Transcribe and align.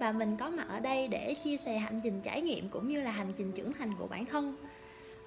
và 0.00 0.12
mình 0.12 0.36
có 0.36 0.50
mặt 0.50 0.66
ở 0.68 0.80
đây 0.80 1.08
để 1.08 1.34
chia 1.44 1.56
sẻ 1.56 1.78
hành 1.78 2.00
trình 2.04 2.20
trải 2.22 2.42
nghiệm 2.42 2.68
cũng 2.68 2.88
như 2.88 3.02
là 3.02 3.10
hành 3.10 3.32
trình 3.36 3.52
trưởng 3.52 3.72
thành 3.72 3.92
của 3.98 4.06
bản 4.06 4.24
thân. 4.26 4.56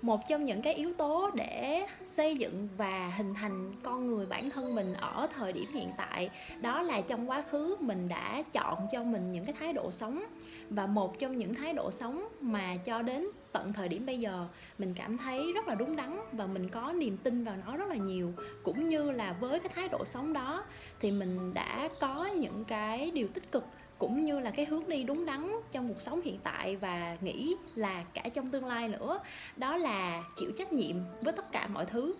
Một 0.01 0.19
trong 0.29 0.45
những 0.45 0.61
cái 0.61 0.73
yếu 0.73 0.93
tố 0.93 1.29
để 1.33 1.85
xây 2.07 2.37
dựng 2.37 2.67
và 2.77 3.13
hình 3.17 3.33
thành 3.33 3.73
con 3.83 4.07
người 4.07 4.25
bản 4.25 4.49
thân 4.49 4.75
mình 4.75 4.93
ở 4.93 5.27
thời 5.35 5.53
điểm 5.53 5.65
hiện 5.73 5.91
tại, 5.97 6.29
đó 6.61 6.81
là 6.81 7.01
trong 7.01 7.29
quá 7.29 7.41
khứ 7.41 7.75
mình 7.79 8.09
đã 8.09 8.43
chọn 8.51 8.87
cho 8.91 9.03
mình 9.03 9.31
những 9.31 9.45
cái 9.45 9.55
thái 9.59 9.73
độ 9.73 9.91
sống. 9.91 10.23
Và 10.69 10.85
một 10.85 11.19
trong 11.19 11.37
những 11.37 11.53
thái 11.53 11.73
độ 11.73 11.91
sống 11.91 12.27
mà 12.41 12.77
cho 12.85 13.01
đến 13.01 13.27
tận 13.51 13.73
thời 13.73 13.87
điểm 13.89 14.05
bây 14.05 14.19
giờ, 14.19 14.47
mình 14.77 14.93
cảm 14.97 15.17
thấy 15.17 15.53
rất 15.55 15.67
là 15.67 15.75
đúng 15.75 15.95
đắn 15.95 16.17
và 16.31 16.45
mình 16.45 16.69
có 16.69 16.91
niềm 16.91 17.17
tin 17.17 17.43
vào 17.43 17.55
nó 17.67 17.77
rất 17.77 17.89
là 17.89 17.95
nhiều. 17.95 18.33
Cũng 18.63 18.87
như 18.87 19.11
là 19.11 19.35
với 19.39 19.59
cái 19.59 19.71
thái 19.75 19.87
độ 19.87 20.05
sống 20.05 20.33
đó, 20.33 20.65
thì 20.99 21.11
mình 21.11 21.53
đã 21.53 21.89
có 22.01 22.25
những 22.25 22.65
cái 22.65 23.11
điều 23.11 23.27
tích 23.27 23.51
cực 23.51 23.63
cũng 24.03 24.25
như 24.25 24.39
là 24.39 24.51
cái 24.51 24.65
hướng 24.65 24.89
đi 24.89 25.03
đúng 25.03 25.25
đắn 25.25 25.51
trong 25.71 25.87
cuộc 25.87 26.01
sống 26.01 26.21
hiện 26.21 26.39
tại 26.43 26.75
và 26.75 27.17
nghĩ 27.21 27.55
là 27.75 28.03
cả 28.13 28.21
trong 28.33 28.49
tương 28.49 28.65
lai 28.65 28.87
nữa 28.87 29.19
đó 29.57 29.77
là 29.77 30.23
chịu 30.35 30.51
trách 30.57 30.73
nhiệm 30.73 30.95
với 31.21 31.33
tất 31.33 31.51
cả 31.51 31.67
mọi 31.67 31.85
thứ. 31.85 32.15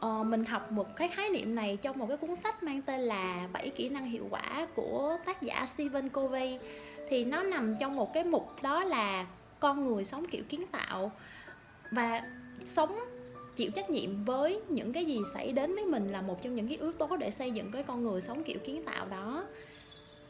Ờ, 0.00 0.22
mình 0.22 0.44
học 0.44 0.72
một 0.72 0.96
cái 0.96 1.08
khái 1.08 1.30
niệm 1.30 1.54
này 1.54 1.78
trong 1.82 1.98
một 1.98 2.06
cái 2.08 2.16
cuốn 2.16 2.34
sách 2.34 2.62
mang 2.62 2.82
tên 2.82 3.00
là 3.00 3.48
bảy 3.52 3.70
kỹ 3.70 3.88
năng 3.88 4.04
hiệu 4.04 4.26
quả 4.30 4.66
của 4.74 5.18
tác 5.26 5.42
giả 5.42 5.66
Stephen 5.66 6.08
Covey. 6.08 6.58
Thì 7.08 7.24
nó 7.24 7.42
nằm 7.42 7.76
trong 7.80 7.96
một 7.96 8.14
cái 8.14 8.24
mục 8.24 8.62
đó 8.62 8.84
là 8.84 9.26
con 9.60 9.86
người 9.86 10.04
sống 10.04 10.24
kiểu 10.30 10.42
kiến 10.48 10.66
tạo 10.72 11.12
và 11.90 12.22
sống 12.64 12.98
chịu 13.56 13.70
trách 13.70 13.90
nhiệm 13.90 14.24
với 14.24 14.60
những 14.68 14.92
cái 14.92 15.04
gì 15.04 15.18
xảy 15.34 15.52
đến 15.52 15.74
với 15.74 15.84
mình 15.84 16.12
là 16.12 16.22
một 16.22 16.42
trong 16.42 16.54
những 16.56 16.68
cái 16.68 16.76
yếu 16.76 16.92
tố 16.92 17.16
để 17.16 17.30
xây 17.30 17.50
dựng 17.50 17.72
cái 17.72 17.82
con 17.82 18.02
người 18.02 18.20
sống 18.20 18.44
kiểu 18.44 18.58
kiến 18.64 18.82
tạo 18.84 19.06
đó. 19.06 19.44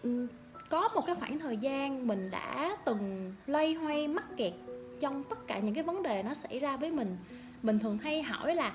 Ừ, 0.02 0.26
có 0.70 0.88
một 0.94 1.02
cái 1.06 1.14
khoảng 1.14 1.38
thời 1.38 1.56
gian 1.56 2.06
mình 2.06 2.30
đã 2.30 2.76
từng 2.84 3.34
loay 3.46 3.74
hoay, 3.74 4.08
mắc 4.08 4.24
kẹt 4.36 4.52
trong 5.00 5.24
tất 5.24 5.46
cả 5.46 5.58
những 5.58 5.74
cái 5.74 5.84
vấn 5.84 6.02
đề 6.02 6.22
nó 6.22 6.34
xảy 6.34 6.58
ra 6.58 6.76
với 6.76 6.90
mình. 6.90 7.16
Mình 7.62 7.78
thường 7.78 7.98
hay 7.98 8.22
hỏi 8.22 8.54
là 8.54 8.72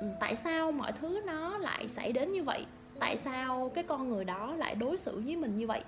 ừ, 0.00 0.06
tại 0.20 0.36
sao 0.36 0.72
mọi 0.72 0.92
thứ 1.00 1.20
nó 1.26 1.58
lại 1.58 1.88
xảy 1.88 2.12
đến 2.12 2.32
như 2.32 2.42
vậy? 2.42 2.66
Tại 2.98 3.16
sao 3.16 3.70
cái 3.74 3.84
con 3.84 4.08
người 4.08 4.24
đó 4.24 4.54
lại 4.56 4.74
đối 4.74 4.96
xử 4.96 5.22
với 5.26 5.36
mình 5.36 5.56
như 5.56 5.66
vậy? 5.66 5.80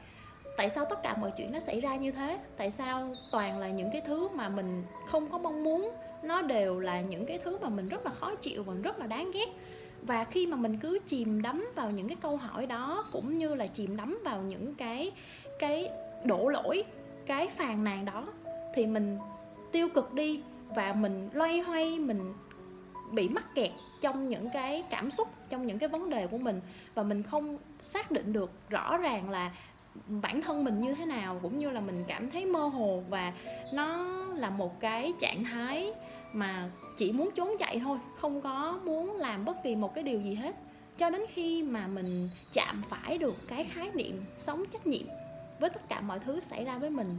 Tại 0.56 0.70
sao 0.70 0.84
tất 0.84 1.02
cả 1.02 1.16
mọi 1.20 1.32
chuyện 1.36 1.52
nó 1.52 1.60
xảy 1.60 1.80
ra 1.80 1.96
như 1.96 2.10
thế? 2.10 2.38
Tại 2.56 2.70
sao 2.70 3.02
toàn 3.32 3.58
là 3.58 3.68
những 3.68 3.90
cái 3.92 4.02
thứ 4.06 4.28
mà 4.28 4.48
mình 4.48 4.84
không 5.06 5.30
có 5.30 5.38
mong 5.38 5.64
muốn? 5.64 5.90
Nó 6.22 6.42
đều 6.42 6.80
là 6.80 7.00
những 7.00 7.26
cái 7.26 7.38
thứ 7.44 7.58
mà 7.58 7.68
mình 7.68 7.88
rất 7.88 8.04
là 8.04 8.10
khó 8.10 8.34
chịu 8.34 8.62
và 8.62 8.74
rất 8.82 8.98
là 8.98 9.06
đáng 9.06 9.30
ghét 9.34 9.48
và 10.02 10.24
khi 10.24 10.46
mà 10.46 10.56
mình 10.56 10.76
cứ 10.76 10.98
chìm 11.06 11.42
đắm 11.42 11.66
vào 11.76 11.90
những 11.90 12.08
cái 12.08 12.16
câu 12.20 12.36
hỏi 12.36 12.66
đó, 12.66 13.04
cũng 13.12 13.38
như 13.38 13.54
là 13.54 13.66
chìm 13.66 13.96
đắm 13.96 14.18
vào 14.24 14.42
những 14.42 14.74
cái 14.74 15.10
cái 15.58 15.90
đổ 16.24 16.48
lỗi, 16.48 16.84
cái 17.26 17.46
phàn 17.46 17.84
nàn 17.84 18.04
đó, 18.04 18.26
thì 18.74 18.86
mình 18.86 19.18
tiêu 19.72 19.88
cực 19.94 20.14
đi 20.14 20.40
và 20.68 20.92
mình 20.92 21.28
loay 21.32 21.60
hoay, 21.60 21.98
mình 21.98 22.34
bị 23.12 23.28
mắc 23.28 23.54
kẹt 23.54 23.70
trong 24.00 24.28
những 24.28 24.48
cái 24.52 24.84
cảm 24.90 25.10
xúc, 25.10 25.28
trong 25.48 25.66
những 25.66 25.78
cái 25.78 25.88
vấn 25.88 26.10
đề 26.10 26.26
của 26.26 26.38
mình. 26.38 26.60
Và 26.94 27.02
mình 27.02 27.22
không 27.22 27.56
xác 27.82 28.10
định 28.10 28.32
được 28.32 28.50
rõ 28.68 28.96
ràng 28.96 29.30
là 29.30 29.52
bản 30.08 30.42
thân 30.42 30.64
mình 30.64 30.80
như 30.80 30.94
thế 30.94 31.04
nào, 31.04 31.38
cũng 31.42 31.58
như 31.58 31.70
là 31.70 31.80
mình 31.80 32.04
cảm 32.08 32.30
thấy 32.30 32.44
mơ 32.44 32.60
hồ 32.60 33.02
và 33.08 33.32
nó 33.72 33.96
là 34.34 34.50
một 34.50 34.80
cái 34.80 35.12
trạng 35.20 35.44
thái 35.44 35.92
mà 36.32 36.70
chỉ 36.96 37.12
muốn 37.12 37.30
trốn 37.34 37.48
chạy 37.58 37.80
thôi, 37.84 37.98
không 38.16 38.40
có 38.40 38.80
muốn 38.84 39.16
làm 39.16 39.44
bất 39.44 39.56
kỳ 39.64 39.76
một 39.76 39.94
cái 39.94 40.04
điều 40.04 40.20
gì 40.20 40.34
hết. 40.34 40.56
Cho 40.98 41.10
đến 41.10 41.22
khi 41.28 41.62
mà 41.62 41.86
mình 41.86 42.30
chạm 42.52 42.82
phải 42.88 43.18
được 43.18 43.34
cái 43.48 43.64
khái 43.64 43.90
niệm 43.94 44.24
sống 44.36 44.64
trách 44.72 44.86
nhiệm 44.86 45.06
với 45.60 45.70
tất 45.70 45.88
cả 45.88 46.00
mọi 46.00 46.18
thứ 46.18 46.40
xảy 46.40 46.64
ra 46.64 46.78
với 46.78 46.90
mình, 46.90 47.18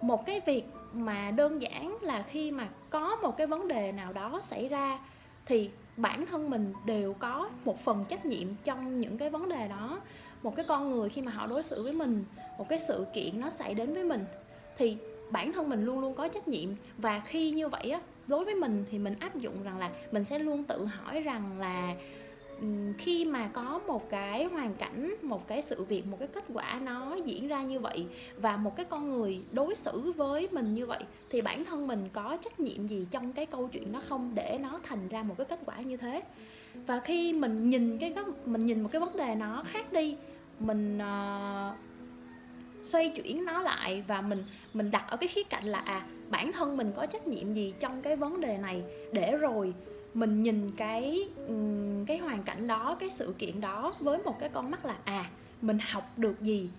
một 0.00 0.26
cái 0.26 0.40
việc 0.46 0.64
mà 0.92 1.30
đơn 1.30 1.62
giản 1.62 1.96
là 2.00 2.22
khi 2.22 2.50
mà 2.50 2.68
có 2.90 3.16
một 3.16 3.36
cái 3.36 3.46
vấn 3.46 3.68
đề 3.68 3.92
nào 3.92 4.12
đó 4.12 4.40
xảy 4.44 4.68
ra 4.68 4.98
thì 5.46 5.70
bản 5.96 6.26
thân 6.26 6.50
mình 6.50 6.72
đều 6.84 7.14
có 7.14 7.50
một 7.64 7.80
phần 7.80 8.04
trách 8.08 8.26
nhiệm 8.26 8.48
trong 8.64 9.00
những 9.00 9.18
cái 9.18 9.30
vấn 9.30 9.48
đề 9.48 9.68
đó. 9.68 10.00
Một 10.42 10.56
cái 10.56 10.64
con 10.68 10.90
người 10.90 11.08
khi 11.08 11.22
mà 11.22 11.32
họ 11.32 11.46
đối 11.46 11.62
xử 11.62 11.82
với 11.82 11.92
mình, 11.92 12.24
một 12.58 12.68
cái 12.68 12.78
sự 12.78 13.06
kiện 13.14 13.40
nó 13.40 13.50
xảy 13.50 13.74
đến 13.74 13.94
với 13.94 14.04
mình 14.04 14.24
thì 14.76 14.96
bản 15.30 15.52
thân 15.52 15.68
mình 15.68 15.84
luôn 15.84 16.00
luôn 16.00 16.14
có 16.14 16.28
trách 16.28 16.48
nhiệm. 16.48 16.68
Và 16.98 17.20
khi 17.20 17.50
như 17.50 17.68
vậy 17.68 17.90
á 17.90 18.00
đối 18.26 18.44
với 18.44 18.54
mình 18.54 18.84
thì 18.90 18.98
mình 18.98 19.14
áp 19.20 19.36
dụng 19.36 19.62
rằng 19.62 19.78
là 19.78 19.90
mình 20.12 20.24
sẽ 20.24 20.38
luôn 20.38 20.64
tự 20.64 20.84
hỏi 20.84 21.20
rằng 21.20 21.58
là 21.58 21.94
khi 22.98 23.24
mà 23.24 23.50
có 23.52 23.80
một 23.86 24.10
cái 24.10 24.44
hoàn 24.44 24.74
cảnh 24.74 25.14
một 25.22 25.48
cái 25.48 25.62
sự 25.62 25.84
việc 25.84 26.06
một 26.06 26.16
cái 26.18 26.28
kết 26.28 26.44
quả 26.54 26.80
nó 26.84 27.16
diễn 27.24 27.48
ra 27.48 27.62
như 27.62 27.80
vậy 27.80 28.06
và 28.36 28.56
một 28.56 28.76
cái 28.76 28.86
con 28.86 29.12
người 29.12 29.40
đối 29.52 29.74
xử 29.74 30.12
với 30.16 30.48
mình 30.52 30.74
như 30.74 30.86
vậy 30.86 31.00
thì 31.30 31.40
bản 31.40 31.64
thân 31.64 31.86
mình 31.86 32.08
có 32.12 32.36
trách 32.44 32.60
nhiệm 32.60 32.86
gì 32.86 33.06
trong 33.10 33.32
cái 33.32 33.46
câu 33.46 33.68
chuyện 33.68 33.92
đó 33.92 34.02
không 34.08 34.32
để 34.34 34.58
nó 34.62 34.80
thành 34.82 35.08
ra 35.08 35.22
một 35.22 35.34
cái 35.38 35.44
kết 35.44 35.60
quả 35.66 35.80
như 35.80 35.96
thế? 35.96 36.22
Và 36.86 37.00
khi 37.00 37.32
mình 37.32 37.70
nhìn 37.70 37.98
cái 37.98 38.10
góc 38.10 38.46
mình 38.46 38.66
nhìn 38.66 38.80
một 38.80 38.88
cái 38.92 39.00
vấn 39.00 39.16
đề 39.16 39.34
nó 39.34 39.62
khác 39.66 39.92
đi 39.92 40.16
mình 40.58 40.98
uh, 40.98 41.74
xoay 42.82 43.12
chuyển 43.16 43.44
nó 43.44 43.60
lại 43.60 44.04
và 44.06 44.20
mình 44.20 44.44
mình 44.74 44.90
đặt 44.90 45.04
ở 45.08 45.16
cái 45.16 45.28
khía 45.28 45.42
cạnh 45.42 45.64
là 45.64 45.78
à 45.78 46.06
bản 46.28 46.52
thân 46.52 46.76
mình 46.76 46.92
có 46.96 47.06
trách 47.06 47.26
nhiệm 47.26 47.52
gì 47.52 47.74
trong 47.80 48.02
cái 48.02 48.16
vấn 48.16 48.40
đề 48.40 48.58
này 48.58 48.82
để 49.12 49.36
rồi 49.36 49.74
mình 50.14 50.42
nhìn 50.42 50.70
cái 50.76 51.28
cái 52.06 52.18
hoàn 52.18 52.42
cảnh 52.42 52.66
đó, 52.66 52.96
cái 53.00 53.10
sự 53.10 53.34
kiện 53.38 53.60
đó 53.60 53.92
với 54.00 54.18
một 54.18 54.36
cái 54.40 54.48
con 54.48 54.70
mắt 54.70 54.84
là 54.84 54.96
à 55.04 55.30
mình 55.62 55.78
học 55.78 56.18
được 56.18 56.40
gì 56.40 56.70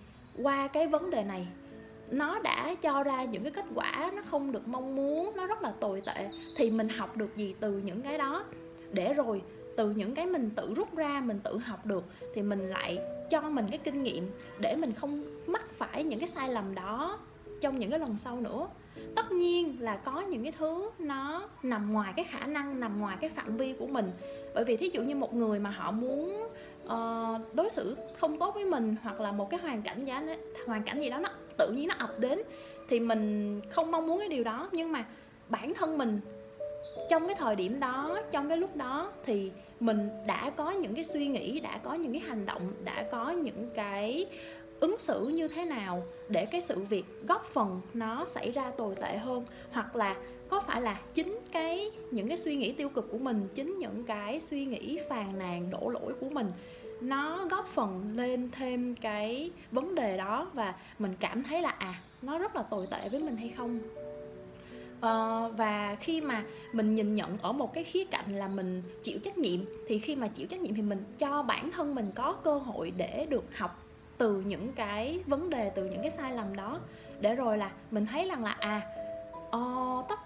qua 0.42 0.68
cái 0.68 0.86
vấn 0.86 1.10
đề 1.10 1.22
này. 1.22 1.46
Nó 2.10 2.38
đã 2.38 2.74
cho 2.82 3.02
ra 3.02 3.24
những 3.24 3.42
cái 3.42 3.52
kết 3.52 3.64
quả 3.74 4.10
nó 4.14 4.22
không 4.22 4.52
được 4.52 4.68
mong 4.68 4.96
muốn, 4.96 5.32
nó 5.36 5.46
rất 5.46 5.62
là 5.62 5.72
tồi 5.80 6.00
tệ, 6.06 6.30
thì 6.56 6.70
mình 6.70 6.88
học 6.88 7.16
được 7.16 7.36
gì 7.36 7.54
từ 7.60 7.78
những 7.84 8.02
cái 8.02 8.18
đó? 8.18 8.44
Để 8.92 9.14
rồi 9.14 9.42
từ 9.76 9.90
những 9.90 10.14
cái 10.14 10.26
mình 10.26 10.50
tự 10.56 10.74
rút 10.74 10.96
ra 10.96 11.22
mình 11.24 11.40
tự 11.44 11.58
học 11.58 11.86
được 11.86 12.04
thì 12.34 12.42
mình 12.42 12.70
lại 12.70 12.98
cho 13.30 13.40
mình 13.40 13.66
cái 13.70 13.78
kinh 13.78 14.02
nghiệm 14.02 14.30
để 14.58 14.76
mình 14.76 14.92
không 14.92 15.24
mắc 15.46 15.62
phải 15.76 16.04
những 16.04 16.18
cái 16.20 16.28
sai 16.28 16.48
lầm 16.48 16.74
đó 16.74 17.18
trong 17.60 17.78
những 17.78 17.90
cái 17.90 17.98
lần 17.98 18.16
sau 18.18 18.40
nữa. 18.40 18.68
Tất 19.16 19.32
nhiên 19.32 19.76
là 19.80 19.96
có 19.96 20.20
những 20.20 20.42
cái 20.42 20.52
thứ 20.58 20.90
nó 20.98 21.48
nằm 21.62 21.92
ngoài 21.92 22.12
cái 22.16 22.24
khả 22.24 22.46
năng 22.46 22.80
nằm 22.80 23.00
ngoài 23.00 23.16
cái 23.20 23.30
phạm 23.30 23.56
vi 23.56 23.74
của 23.78 23.86
mình. 23.86 24.10
Bởi 24.54 24.64
vì 24.64 24.76
thí 24.76 24.90
dụ 24.92 25.02
như 25.02 25.14
một 25.14 25.34
người 25.34 25.58
mà 25.58 25.70
họ 25.70 25.90
muốn 25.90 26.48
uh, 26.84 27.54
đối 27.54 27.70
xử 27.70 27.96
không 28.18 28.38
tốt 28.38 28.54
với 28.54 28.64
mình 28.64 28.96
hoặc 29.02 29.20
là 29.20 29.32
một 29.32 29.50
cái 29.50 29.60
hoàn 29.60 29.82
cảnh 29.82 30.04
giá 30.04 30.22
hoàn 30.66 30.82
cảnh 30.82 31.00
gì 31.00 31.10
đó 31.10 31.18
nó 31.18 31.28
tự 31.58 31.72
nhiên 31.72 31.88
nó 31.88 31.94
ập 31.98 32.20
đến 32.20 32.42
thì 32.88 33.00
mình 33.00 33.60
không 33.70 33.90
mong 33.90 34.06
muốn 34.06 34.18
cái 34.18 34.28
điều 34.28 34.44
đó. 34.44 34.68
Nhưng 34.72 34.92
mà 34.92 35.04
bản 35.48 35.74
thân 35.74 35.98
mình 35.98 36.20
trong 37.10 37.26
cái 37.26 37.36
thời 37.38 37.56
điểm 37.56 37.80
đó, 37.80 38.18
trong 38.30 38.48
cái 38.48 38.56
lúc 38.56 38.76
đó 38.76 39.12
thì 39.24 39.50
mình 39.80 40.10
đã 40.26 40.50
có 40.50 40.70
những 40.70 40.94
cái 40.94 41.04
suy 41.04 41.26
nghĩ, 41.26 41.60
đã 41.60 41.78
có 41.82 41.94
những 41.94 42.12
cái 42.12 42.22
hành 42.26 42.46
động, 42.46 42.72
đã 42.84 43.04
có 43.10 43.30
những 43.30 43.70
cái 43.74 44.26
ứng 44.80 44.98
xử 44.98 45.28
như 45.28 45.48
thế 45.48 45.64
nào 45.64 46.02
để 46.28 46.46
cái 46.46 46.60
sự 46.60 46.84
việc 46.90 47.04
góp 47.28 47.44
phần 47.44 47.80
nó 47.94 48.24
xảy 48.24 48.50
ra 48.50 48.70
tồi 48.70 48.94
tệ 48.94 49.16
hơn? 49.16 49.44
Hoặc 49.72 49.96
là 49.96 50.16
có 50.48 50.60
phải 50.60 50.82
là 50.82 51.00
chính 51.14 51.38
cái, 51.52 51.90
những 52.10 52.28
cái 52.28 52.36
suy 52.36 52.56
nghĩ 52.56 52.72
tiêu 52.72 52.88
cực 52.88 53.10
của 53.10 53.18
mình, 53.18 53.48
chính 53.54 53.78
những 53.78 54.04
cái 54.04 54.40
suy 54.40 54.64
nghĩ 54.64 54.98
phàn 55.08 55.38
nàn, 55.38 55.70
đổ 55.70 55.88
lỗi 55.88 56.12
của 56.20 56.28
mình 56.28 56.52
nó 57.00 57.46
góp 57.50 57.66
phần 57.66 58.12
lên 58.16 58.50
thêm 58.50 58.94
cái 58.94 59.50
vấn 59.70 59.94
đề 59.94 60.16
đó 60.16 60.50
và 60.54 60.74
mình 60.98 61.14
cảm 61.20 61.42
thấy 61.42 61.62
là 61.62 61.68
à 61.68 62.00
nó 62.22 62.38
rất 62.38 62.56
là 62.56 62.62
tồi 62.62 62.86
tệ 62.90 63.08
với 63.08 63.20
mình 63.20 63.36
hay 63.36 63.48
không? 63.56 63.80
Uh, 65.06 65.56
và 65.56 65.96
khi 66.00 66.20
mà 66.20 66.44
mình 66.72 66.94
nhìn 66.94 67.14
nhận 67.14 67.38
ở 67.38 67.52
một 67.52 67.74
cái 67.74 67.84
khía 67.84 68.04
cạnh 68.04 68.38
là 68.38 68.48
mình 68.48 68.82
chịu 69.02 69.18
trách 69.24 69.38
nhiệm 69.38 69.60
thì 69.86 69.98
khi 69.98 70.14
mà 70.14 70.28
chịu 70.28 70.46
trách 70.46 70.60
nhiệm 70.60 70.74
thì 70.74 70.82
mình 70.82 71.04
cho 71.18 71.42
bản 71.42 71.70
thân 71.70 71.94
mình 71.94 72.10
có 72.14 72.32
cơ 72.32 72.58
hội 72.58 72.92
để 72.96 73.26
được 73.30 73.44
học 73.56 73.82
từ 74.18 74.40
những 74.46 74.72
cái 74.72 75.20
vấn 75.26 75.50
đề 75.50 75.70
từ 75.70 75.84
những 75.84 76.02
cái 76.02 76.10
sai 76.10 76.32
lầm 76.32 76.56
đó. 76.56 76.80
Để 77.20 77.34
rồi 77.34 77.58
là 77.58 77.70
mình 77.90 78.06
thấy 78.06 78.28
rằng 78.28 78.44
là 78.44 78.50
à 78.50 78.80
uh, 79.56 80.08
tất 80.08 80.18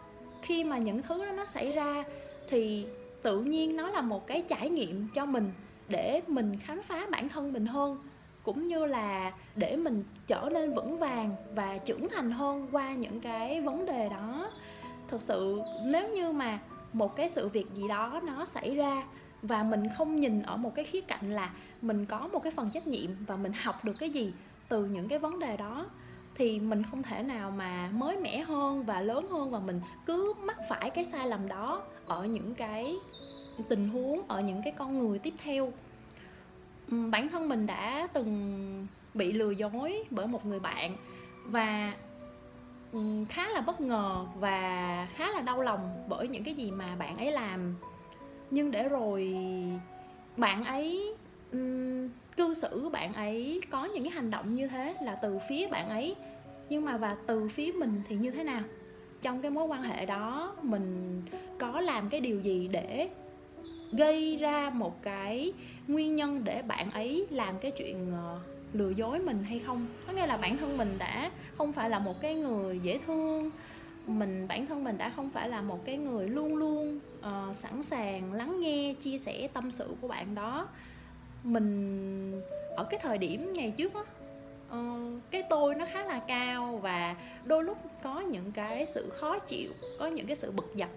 khi 0.42 0.64
mà 0.64 0.78
những 0.78 1.02
thứ 1.02 1.24
đó 1.24 1.32
nó 1.32 1.44
xảy 1.44 1.72
ra 1.72 2.04
thì 2.48 2.86
tự 3.22 3.40
nhiên 3.40 3.76
nó 3.76 3.88
là 3.88 4.00
một 4.00 4.26
cái 4.26 4.42
trải 4.48 4.68
nghiệm 4.68 5.08
cho 5.14 5.26
mình 5.26 5.52
để 5.88 6.20
mình 6.26 6.58
khám 6.62 6.82
phá 6.82 7.06
bản 7.10 7.28
thân 7.28 7.52
mình 7.52 7.66
hơn 7.66 7.98
cũng 8.42 8.68
như 8.68 8.86
là 8.86 9.32
để 9.56 9.76
mình 9.76 10.04
trở 10.26 10.48
nên 10.52 10.74
vững 10.74 10.98
vàng 10.98 11.30
và 11.54 11.78
trưởng 11.78 12.08
thành 12.08 12.30
hơn 12.30 12.68
qua 12.72 12.94
những 12.94 13.20
cái 13.20 13.60
vấn 13.60 13.86
đề 13.86 14.08
đó 14.08 14.50
thực 15.08 15.22
sự, 15.22 15.60
nếu 15.84 16.08
như 16.08 16.32
mà 16.32 16.58
một 16.92 17.16
cái 17.16 17.28
sự 17.28 17.48
việc 17.48 17.66
gì 17.74 17.88
đó 17.88 18.20
nó 18.24 18.44
xảy 18.44 18.74
ra 18.74 19.02
và 19.42 19.62
mình 19.62 19.82
không 19.96 20.20
nhìn 20.20 20.42
ở 20.42 20.56
một 20.56 20.74
cái 20.74 20.84
khía 20.84 21.00
cạnh 21.00 21.32
là 21.32 21.50
mình 21.82 22.06
có 22.06 22.28
một 22.32 22.38
cái 22.42 22.52
phần 22.56 22.70
trách 22.70 22.86
nhiệm 22.86 23.10
và 23.26 23.36
mình 23.36 23.52
học 23.52 23.74
được 23.84 23.92
cái 23.98 24.10
gì 24.10 24.32
từ 24.68 24.84
những 24.84 25.08
cái 25.08 25.18
vấn 25.18 25.38
đề 25.38 25.56
đó, 25.56 25.86
thì 26.34 26.60
mình 26.60 26.82
không 26.90 27.02
thể 27.02 27.22
nào 27.22 27.50
mà 27.50 27.90
mới 27.92 28.16
mẻ 28.16 28.40
hơn 28.40 28.84
và 28.84 29.00
lớn 29.00 29.26
hơn 29.30 29.50
và 29.50 29.58
mình 29.58 29.80
cứ 30.06 30.34
mắc 30.42 30.56
phải 30.68 30.90
cái 30.90 31.04
sai 31.04 31.28
lầm 31.28 31.48
đó 31.48 31.82
ở 32.06 32.24
những 32.24 32.54
cái 32.54 32.94
tình 33.68 33.88
huống, 33.88 34.22
ở 34.28 34.40
những 34.40 34.62
cái 34.64 34.72
con 34.76 34.98
người 34.98 35.18
tiếp 35.18 35.34
theo. 35.44 35.72
Bản 36.88 37.28
thân 37.28 37.48
mình 37.48 37.66
đã 37.66 38.08
từng 38.12 38.86
bị 39.14 39.32
lừa 39.32 39.50
dối 39.50 40.04
bởi 40.10 40.26
một 40.26 40.46
người 40.46 40.60
bạn 40.60 40.96
và 41.44 41.92
Ừ, 42.92 43.24
khá 43.28 43.48
là 43.48 43.60
bất 43.60 43.80
ngờ 43.80 44.26
và 44.38 45.08
khá 45.14 45.32
là 45.32 45.40
đau 45.40 45.62
lòng 45.62 46.04
bởi 46.08 46.28
những 46.28 46.44
cái 46.44 46.54
gì 46.54 46.70
mà 46.70 46.96
bạn 46.96 47.16
ấy 47.18 47.32
làm. 47.32 47.76
Nhưng 48.50 48.70
để 48.70 48.88
rồi 48.88 49.34
bạn 50.36 50.64
ấy 50.64 51.14
um, 51.52 52.08
cư 52.36 52.54
xử 52.54 52.88
bạn 52.88 53.14
ấy 53.14 53.60
có 53.70 53.84
những 53.84 54.04
cái 54.04 54.12
hành 54.12 54.30
động 54.30 54.54
như 54.54 54.68
thế 54.68 54.94
là 55.02 55.14
từ 55.14 55.38
phía 55.48 55.68
bạn 55.68 55.88
ấy. 55.88 56.16
Nhưng 56.68 56.84
mà 56.84 56.96
và 56.96 57.16
từ 57.26 57.48
phía 57.48 57.72
mình 57.72 58.02
thì 58.08 58.16
như 58.16 58.30
thế 58.30 58.44
nào? 58.44 58.62
Trong 59.22 59.42
cái 59.42 59.50
mối 59.50 59.66
quan 59.66 59.82
hệ 59.82 60.06
đó 60.06 60.54
mình 60.62 61.22
có 61.58 61.80
làm 61.80 62.08
cái 62.08 62.20
điều 62.20 62.40
gì 62.40 62.68
để 62.72 63.08
gây 63.92 64.36
ra 64.36 64.70
một 64.70 65.02
cái 65.02 65.52
nguyên 65.88 66.16
nhân 66.16 66.44
để 66.44 66.62
bạn 66.62 66.90
ấy 66.90 67.26
làm 67.30 67.58
cái 67.58 67.70
chuyện 67.70 68.12
ờ, 68.12 68.40
lừa 68.76 68.90
dối 68.90 69.18
mình 69.18 69.44
hay 69.44 69.58
không? 69.58 69.86
Có 70.06 70.12
nghĩa 70.12 70.26
là 70.26 70.36
bản 70.36 70.56
thân 70.56 70.78
mình 70.78 70.94
đã 70.98 71.30
không 71.58 71.72
phải 71.72 71.90
là 71.90 71.98
một 71.98 72.20
cái 72.20 72.34
người 72.34 72.78
dễ 72.82 72.98
thương. 73.06 73.50
Mình 74.06 74.48
bản 74.48 74.66
thân 74.66 74.84
mình 74.84 74.98
đã 74.98 75.12
không 75.16 75.30
phải 75.30 75.48
là 75.48 75.60
một 75.60 75.84
cái 75.84 75.96
người 75.96 76.28
luôn 76.28 76.56
luôn 76.56 77.00
uh, 77.18 77.54
sẵn 77.54 77.82
sàng 77.82 78.32
lắng 78.32 78.60
nghe 78.60 78.94
chia 78.94 79.18
sẻ 79.18 79.48
tâm 79.52 79.70
sự 79.70 79.94
của 80.00 80.08
bạn 80.08 80.34
đó. 80.34 80.68
Mình 81.44 82.42
ở 82.76 82.84
cái 82.84 83.00
thời 83.02 83.18
điểm 83.18 83.52
ngày 83.52 83.70
trước 83.76 83.92
á 83.94 84.00
uh, 84.78 85.20
cái 85.30 85.42
tôi 85.50 85.74
nó 85.74 85.86
khá 85.92 86.04
là 86.04 86.20
cao 86.28 86.76
và 86.82 87.16
đôi 87.44 87.64
lúc 87.64 87.78
có 88.02 88.20
những 88.20 88.52
cái 88.52 88.86
sự 88.86 89.10
khó 89.10 89.38
chịu 89.38 89.70
có 89.98 90.06
những 90.06 90.26
cái 90.26 90.36
sự 90.36 90.50
bực 90.50 90.72
dọc. 90.78 90.90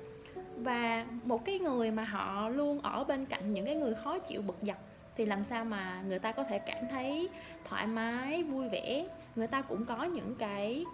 Và 0.56 1.06
một 1.24 1.46
cái 1.46 1.60
người 1.60 1.92
mà 1.92 2.04
họ 2.04 2.50
luôn 2.50 2.82
ở 2.82 3.04
bên 3.04 3.26
cạnh 3.26 3.54
những 3.54 3.66
cái 3.66 3.76
người 3.76 3.94
khó 3.96 4.20
chịu 4.20 4.42
bực 4.42 4.58
dọc 4.62 4.89
thì 5.20 5.26
làm 5.26 5.44
sao 5.44 5.66
mà 5.66 6.02
người 6.08 6.20
ta 6.20 6.32
có 6.32 6.44
thể 6.44 6.60
cảm 6.60 6.88
thấy 6.90 7.30
thoải 7.66 7.88
mái 7.88 8.44
vui 8.44 8.70
vẻ? 8.70 9.06
Người 9.36 9.48
ta 9.48 9.62
cũng 9.62 9.86
có 9.86 10.04
những 10.04 10.36
cái 10.40 10.86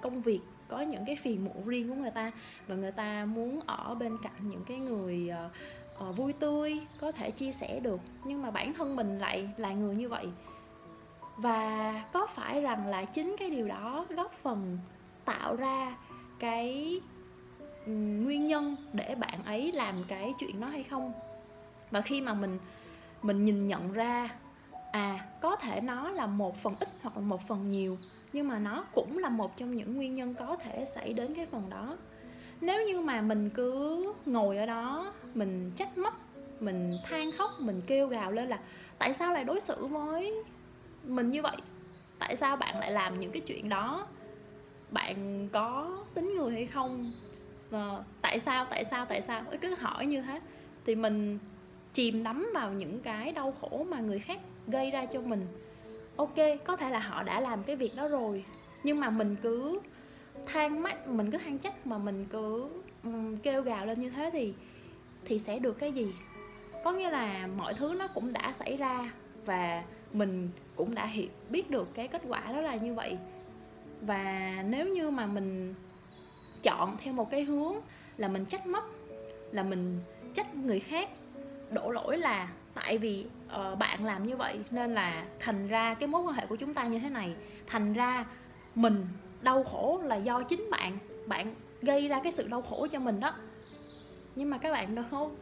công 0.00 0.22
việc 0.22 0.40
có 0.68 0.80
những 0.80 1.04
cái 1.06 1.16
phiền 1.16 1.44
muộn 1.44 1.66
riêng 1.66 1.88
của 1.88 1.94
người 1.94 2.10
ta. 2.10 2.32
Và 2.66 2.74
người 2.74 2.92
ta 2.92 3.24
muốn 3.24 3.60
ở 3.66 3.94
bên 3.94 4.18
cạnh 4.22 4.50
những 4.50 4.64
cái 4.68 4.78
người 4.78 5.30
uh, 6.08 6.16
vui 6.16 6.32
tươi 6.32 6.80
có 7.00 7.12
thể 7.12 7.30
chia 7.30 7.52
sẻ 7.52 7.80
được. 7.80 8.00
Nhưng 8.24 8.42
mà 8.42 8.50
bản 8.50 8.74
thân 8.74 8.96
mình 8.96 9.18
lại 9.18 9.48
là 9.56 9.72
người 9.72 9.96
như 9.96 10.08
vậy. 10.08 10.26
Và 11.36 12.04
có 12.12 12.26
phải 12.26 12.60
rằng 12.60 12.86
là 12.86 13.04
chính 13.04 13.36
cái 13.38 13.50
điều 13.50 13.68
đó 13.68 14.06
góp 14.08 14.32
phần 14.42 14.78
tạo 15.24 15.56
ra 15.56 15.96
cái 16.38 17.00
nguyên 17.86 18.46
nhân 18.46 18.76
để 18.92 19.14
bạn 19.14 19.38
ấy 19.44 19.72
làm 19.72 20.04
cái 20.08 20.34
chuyện 20.38 20.60
đó 20.60 20.66
hay 20.66 20.82
không? 20.82 21.12
Và 21.90 22.00
khi 22.00 22.20
mà 22.20 22.34
mình 22.34 22.58
mình 23.22 23.44
nhìn 23.44 23.66
nhận 23.66 23.92
ra 23.92 24.28
à 24.92 25.26
có 25.40 25.56
thể 25.56 25.80
nó 25.80 26.10
là 26.10 26.26
một 26.26 26.56
phần 26.62 26.74
ít 26.80 26.88
hoặc 27.02 27.16
là 27.16 27.22
một 27.22 27.40
phần 27.48 27.68
nhiều 27.68 27.96
nhưng 28.36 28.48
mà 28.48 28.58
nó 28.58 28.84
cũng 28.94 29.18
là 29.18 29.28
một 29.28 29.56
trong 29.56 29.74
những 29.74 29.96
nguyên 29.96 30.14
nhân 30.14 30.34
có 30.34 30.56
thể 30.56 30.84
xảy 30.94 31.12
đến 31.12 31.34
cái 31.34 31.46
phần 31.46 31.70
đó. 31.70 31.96
Nếu 32.60 32.86
như 32.86 33.00
mà 33.00 33.20
mình 33.20 33.50
cứ 33.50 34.12
ngồi 34.26 34.56
ở 34.56 34.66
đó 34.66 35.12
mình 35.34 35.72
trách 35.76 35.98
móc 35.98 36.14
mình 36.60 36.90
than 37.04 37.32
khóc 37.32 37.50
mình 37.58 37.82
kêu 37.86 38.06
gào 38.06 38.32
lên 38.32 38.48
là 38.48 38.58
tại 38.98 39.14
sao 39.14 39.32
lại 39.32 39.44
đối 39.44 39.60
xử 39.60 39.86
với 39.86 40.34
mình 41.04 41.30
như 41.30 41.42
vậy? 41.42 41.56
Tại 42.18 42.36
sao 42.36 42.56
bạn 42.56 42.78
lại 42.78 42.92
làm 42.92 43.18
những 43.18 43.32
cái 43.32 43.42
chuyện 43.46 43.68
đó? 43.68 44.06
Bạn 44.90 45.48
có 45.52 45.98
tính 46.14 46.34
người 46.36 46.52
hay 46.52 46.66
không? 46.66 47.12
À, 47.70 47.98
tại 48.22 48.40
sao 48.40 48.66
tại 48.70 48.84
sao 48.84 49.06
tại 49.06 49.22
sao? 49.22 49.42
Cứ 49.60 49.74
hỏi 49.74 50.06
như 50.06 50.22
thế. 50.22 50.40
Thì 50.86 50.94
mình 50.94 51.38
chìm 51.96 52.22
đắm 52.22 52.50
vào 52.54 52.72
những 52.72 53.00
cái 53.00 53.32
đau 53.32 53.54
khổ 53.60 53.86
mà 53.88 54.00
người 54.00 54.18
khác 54.18 54.40
gây 54.66 54.90
ra 54.90 55.06
cho 55.06 55.20
mình. 55.20 55.46
Ok 56.16 56.34
có 56.64 56.76
thể 56.76 56.90
là 56.90 56.98
họ 56.98 57.22
đã 57.22 57.40
làm 57.40 57.62
cái 57.62 57.76
việc 57.76 57.92
đó 57.96 58.08
rồi 58.08 58.44
nhưng 58.82 59.00
mà 59.00 59.10
mình 59.10 59.36
cứ 59.42 59.80
than 60.46 60.82
mắt 60.82 61.08
mình 61.08 61.30
cứ 61.30 61.38
than 61.38 61.58
trách 61.58 61.86
mà 61.86 61.98
mình 61.98 62.26
cứ 62.30 62.68
um, 63.04 63.36
kêu 63.36 63.62
gào 63.62 63.86
lên 63.86 64.00
như 64.00 64.10
thế 64.10 64.30
thì 64.32 64.52
thì 65.24 65.38
sẽ 65.38 65.58
được 65.58 65.78
cái 65.78 65.92
gì? 65.92 66.12
Có 66.84 66.92
nghĩa 66.92 67.10
là 67.10 67.48
mọi 67.58 67.74
thứ 67.74 67.94
nó 67.98 68.08
cũng 68.08 68.32
đã 68.32 68.52
xảy 68.52 68.76
ra 68.76 69.12
và 69.44 69.84
mình 70.12 70.50
cũng 70.76 70.94
đã 70.94 71.06
hiểu 71.06 71.28
biết 71.50 71.70
được 71.70 71.88
cái 71.94 72.08
kết 72.08 72.22
quả 72.28 72.52
đó 72.52 72.60
là 72.60 72.76
như 72.76 72.94
vậy. 72.94 73.18
Và 74.00 74.56
nếu 74.68 74.88
như 74.88 75.10
mà 75.10 75.26
mình 75.26 75.74
chọn 76.62 76.96
theo 76.98 77.12
một 77.12 77.30
cái 77.30 77.44
hướng 77.44 77.74
là 78.16 78.28
mình 78.28 78.44
trách 78.44 78.66
móc 78.66 78.90
là 79.52 79.62
mình 79.62 80.00
trách 80.34 80.54
người 80.54 80.80
khác 80.80 81.10
đổ 81.70 81.90
lỗi 81.90 82.18
là 82.18 82.48
tại 82.74 82.98
vì 82.98 83.26
uh, 83.46 83.78
bạn 83.78 84.04
làm 84.04 84.26
như 84.26 84.36
vậy 84.36 84.58
nên 84.70 84.94
là 84.94 85.24
thành 85.40 85.68
ra 85.68 85.94
cái 85.94 86.06
mối 86.06 86.22
quan 86.22 86.34
hệ 86.34 86.46
của 86.46 86.56
chúng 86.56 86.74
ta 86.74 86.84
như 86.84 86.98
thế 86.98 87.08
này. 87.08 87.34
Thành 87.66 87.92
ra 87.92 88.26
mình 88.74 89.06
đau 89.42 89.64
khổ 89.64 90.00
là 90.04 90.16
do 90.16 90.42
chính 90.42 90.70
bạn 90.70 90.98
bạn 91.26 91.54
gây 91.82 92.08
ra 92.08 92.20
cái 92.22 92.32
sự 92.32 92.48
đau 92.48 92.62
khổ 92.62 92.86
cho 92.90 92.98
mình 92.98 93.20
đó. 93.20 93.34
Nhưng 94.36 94.50
mà 94.50 94.58
các 94.58 94.72
bạn 94.72 94.94
đâu 94.94 95.04
không 95.10 95.26
uh, 95.26 95.36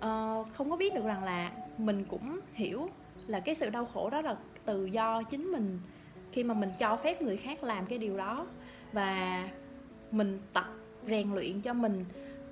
ờ, 0.00 0.44
không 0.52 0.70
có 0.70 0.76
biết 0.76 0.94
được 0.94 1.04
rằng 1.04 1.24
là 1.24 1.52
mình 1.78 2.04
cũng 2.04 2.40
hiểu 2.54 2.90
là 3.26 3.40
cái 3.40 3.54
sự 3.54 3.70
đau 3.70 3.86
khổ 3.86 4.10
đó 4.10 4.20
là 4.20 4.36
từ 4.64 4.86
do 4.86 5.22
chính 5.22 5.52
mình 5.52 5.80
khi 6.32 6.44
mà 6.44 6.54
mình 6.54 6.70
cho 6.78 6.96
phép 6.96 7.22
người 7.22 7.36
khác 7.36 7.62
làm 7.62 7.86
cái 7.86 7.98
điều 7.98 8.16
đó. 8.16 8.46
Và 8.92 9.44
mình 10.10 10.40
tập 10.52 10.68
rèn 11.08 11.34
luyện 11.34 11.60
cho 11.60 11.72
mình 11.72 12.04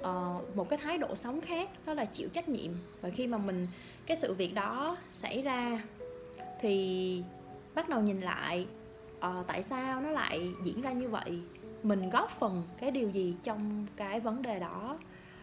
uh, 0.04 0.56
một 0.56 0.68
cái 0.68 0.78
thái 0.82 0.98
độ 0.98 1.14
sống 1.14 1.40
khác 1.40 1.70
đó 1.86 1.94
là 1.94 2.04
chịu 2.04 2.28
trách 2.32 2.48
nhiệm. 2.48 2.70
Và 3.00 3.10
khi 3.10 3.26
mà 3.26 3.38
mình 3.38 3.66
cái 4.06 4.16
sự 4.16 4.34
việc 4.34 4.54
đó 4.54 4.96
xảy 5.12 5.42
ra 5.42 5.82
thì 6.60 7.22
bắt 7.74 7.88
đầu 7.88 8.00
nhìn 8.00 8.20
lại 8.20 8.66
uh, 9.16 9.46
tại 9.46 9.62
sao 9.62 10.00
nó 10.00 10.10
lại 10.10 10.50
diễn 10.64 10.80
ra 10.80 10.92
như 10.92 11.08
vậy 11.08 11.40
mình 11.82 12.10
góp 12.10 12.30
phần 12.30 12.62
cái 12.80 12.90
điều 12.90 13.10
gì 13.10 13.34
trong 13.42 13.86
cái 13.96 14.20
vấn 14.20 14.42
đề 14.42 14.58
đó. 14.58 14.98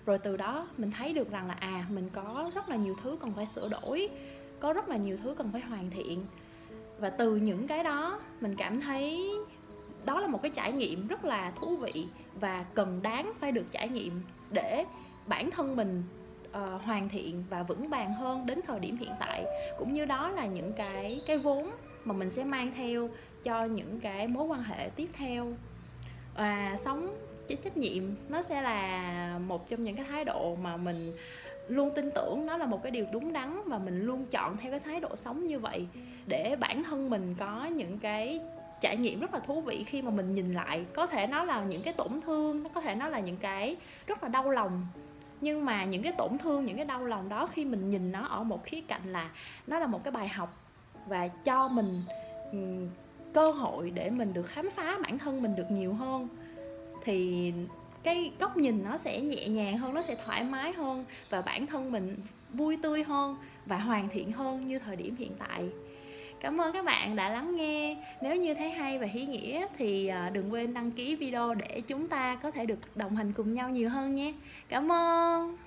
Rồi 0.06 0.18
từ 0.18 0.38
đó 0.38 0.68
mình 0.78 0.92
thấy 0.92 1.14
được 1.14 1.32
rằng 1.32 1.48
là 1.48 1.54
à 1.54 1.86
mình 1.90 2.10
có 2.14 2.52
rất 2.56 2.70
là 2.70 2.76
nhiều 2.76 2.96
thứ 3.04 3.18
cần 3.22 3.32
phải 3.36 3.46
sửa 3.46 3.70
đổi 3.70 4.10
có 4.60 4.74
rất 4.74 4.90
là 4.90 4.98
nhiều 4.98 5.18
thứ 5.24 5.36
cần 5.38 5.50
phải 5.52 5.62
hoàn 5.62 5.90
thiện. 5.90 6.26
Và 7.00 7.10
từ 7.10 7.36
những 7.36 7.68
cái 7.68 7.84
đó 7.84 8.20
mình 8.42 8.56
cảm 8.56 8.82
thấy 8.82 9.32
đó 10.06 10.20
là 10.20 10.28
một 10.28 10.40
cái 10.42 10.52
trải 10.56 10.74
nghiệm 10.74 11.08
rất 11.08 11.26
là 11.26 11.52
thú 11.52 11.78
vị 11.78 12.08
và 12.40 12.66
cần 12.74 13.02
đáng 13.02 13.34
phải 13.40 13.52
được 13.52 13.66
trải 13.72 13.90
nghiệm 13.90 14.22
để 14.52 14.86
bản 15.28 15.52
thân 15.52 15.76
mình 15.76 16.04
uh, 16.50 16.82
hoàn 16.82 17.10
thiện 17.10 17.44
và 17.50 17.64
vững 17.64 17.90
vàng 17.90 18.14
hơn 18.14 18.46
đến 18.46 18.60
thời 18.68 18.80
điểm 18.80 18.98
hiện 18.98 19.12
tại. 19.20 19.46
Cũng 19.80 19.94
như 19.94 20.06
đó 20.06 20.30
là 20.30 20.46
những 20.46 20.72
cái 20.78 21.22
cái 21.28 21.38
vốn 21.38 21.72
mà 22.06 22.14
mình 22.14 22.30
sẽ 22.30 22.44
mang 22.44 22.72
theo 22.76 23.10
cho 23.44 23.66
những 23.66 24.00
cái 24.00 24.28
mối 24.28 24.46
quan 24.48 24.64
hệ 24.64 24.90
tiếp 24.96 25.10
theo. 25.14 25.48
Và 26.36 26.76
sống 26.78 27.16
trách 27.64 27.78
nhiệm 27.78 28.04
nó 28.30 28.42
sẽ 28.42 28.62
là 28.62 29.40
một 29.48 29.70
trong 29.70 29.84
những 29.84 29.96
cái 29.96 30.06
thái 30.10 30.26
độ 30.26 30.56
mà 30.56 30.78
mình 30.78 31.14
luôn 31.68 31.92
tin 31.96 32.12
tưởng. 32.16 32.46
Nó 32.46 32.58
là 32.58 32.66
một 32.66 32.84
cái 32.84 32.92
điều 32.92 33.06
đúng 33.14 33.34
đắn 33.34 33.62
và 33.66 33.78
mình 33.78 34.02
luôn 34.02 34.26
chọn 34.26 34.58
theo 34.58 34.72
cái 34.72 34.80
thái 34.80 35.00
độ 35.00 35.16
sống 35.16 35.46
như 35.46 35.60
vậy 35.60 35.88
để 36.28 36.56
bản 36.60 36.84
thân 36.84 37.10
mình 37.10 37.36
có 37.40 37.66
những 37.66 38.00
cái 38.00 38.40
trải 38.82 38.98
nghiệm 38.98 39.20
rất 39.20 39.34
là 39.34 39.40
thú 39.40 39.62
vị 39.62 39.84
khi 39.88 40.02
mà 40.02 40.12
mình 40.12 40.34
nhìn 40.34 40.54
lại. 40.54 40.86
Có 40.94 41.08
thể 41.08 41.28
nó 41.28 41.44
là 41.44 41.64
những 41.64 41.84
cái 41.84 41.94
tổn 41.94 42.22
thương, 42.22 42.64
nó 42.64 42.70
có 42.74 42.82
thể 42.82 42.96
nó 42.96 43.08
là 43.08 43.20
những 43.20 43.38
cái 43.38 43.76
rất 44.08 44.24
là 44.24 44.30
đau 44.30 44.50
lòng. 44.50 44.88
Nhưng 45.42 45.66
mà 45.66 45.86
những 45.86 46.04
cái 46.04 46.14
tổn 46.18 46.38
thương, 46.38 46.66
những 46.66 46.76
cái 46.76 46.86
đau 46.86 47.06
lòng 47.06 47.30
đó 47.30 47.48
khi 47.54 47.66
mình 47.66 47.90
nhìn 47.90 48.12
nó 48.12 48.26
ở 48.26 48.44
một 48.44 48.64
khía 48.64 48.82
cạnh 48.82 49.02
là 49.06 49.30
nó 49.68 49.80
là 49.80 49.88
một 49.88 50.04
cái 50.04 50.12
bài 50.12 50.28
học 50.28 50.54
và 51.08 51.28
cho 51.28 51.68
mình 51.68 52.04
cơ 53.34 53.52
hội 53.52 53.92
để 53.92 54.10
mình 54.10 54.34
được 54.34 54.48
khám 54.48 54.70
phá 54.76 54.98
bản 55.04 55.18
thân 55.18 55.42
mình 55.42 55.56
được 55.56 55.72
nhiều 55.72 55.94
hơn. 55.94 56.28
Thì 57.04 57.54
cái 58.04 58.32
góc 58.40 58.58
nhìn 58.58 58.84
nó 58.84 58.98
sẽ 58.98 59.22
nhẹ 59.22 59.48
nhàng 59.48 59.78
hơn, 59.78 59.94
nó 59.94 60.02
sẽ 60.02 60.16
thoải 60.26 60.44
mái 60.44 60.74
hơn 60.74 61.06
và 61.30 61.42
bản 61.42 61.68
thân 61.68 61.92
mình 61.92 62.18
vui 62.54 62.78
tươi 62.84 63.04
hơn 63.04 63.36
và 63.66 63.78
hoàn 63.78 64.10
thiện 64.10 64.32
hơn 64.32 64.68
như 64.68 64.80
thời 64.80 64.96
điểm 64.96 65.16
hiện 65.16 65.32
tại. 65.40 65.70
Cảm 66.42 66.62
ơn 66.62 66.74
các 66.74 66.86
bạn 66.86 67.16
đã 67.16 67.30
lắng 67.30 67.56
nghe. 67.56 67.98
Nếu 68.22 68.36
như 68.36 68.54
thấy 68.54 68.70
hay 68.70 69.00
và 69.00 69.08
ý 69.14 69.26
nghĩa 69.26 69.66
thì 69.78 70.08
à, 70.08 70.30
đừng 70.30 70.54
quên 70.54 70.74
đăng 70.74 70.92
ký 70.92 71.16
video 71.16 71.54
để 71.54 71.82
chúng 71.88 72.08
ta 72.08 72.36
có 72.36 72.52
thể 72.52 72.66
được 72.66 72.80
đồng 72.96 73.16
hành 73.16 73.34
cùng 73.34 73.54
nhau 73.54 73.70
nhiều 73.70 73.90
hơn 73.90 74.16
nhé. 74.16 74.34
Cảm 74.70 74.92
ơn. 74.92 75.58